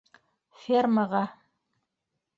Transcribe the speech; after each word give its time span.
Фермаға. 0.61 1.23